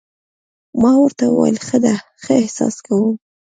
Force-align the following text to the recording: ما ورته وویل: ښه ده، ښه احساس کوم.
ما 0.81 0.91
ورته 1.01 1.23
وویل: 1.29 1.57
ښه 1.67 1.77
ده، 1.85 1.95
ښه 2.23 2.33
احساس 2.41 2.75
کوم. 2.85 3.13